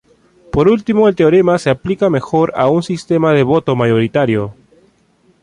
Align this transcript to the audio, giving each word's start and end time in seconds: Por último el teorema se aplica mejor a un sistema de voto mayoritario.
Por 0.51 0.67
último 0.67 1.07
el 1.07 1.15
teorema 1.15 1.59
se 1.59 1.69
aplica 1.69 2.09
mejor 2.09 2.53
a 2.55 2.69
un 2.69 2.81
sistema 2.81 3.33
de 3.33 3.43
voto 3.43 3.75
mayoritario. 3.75 4.55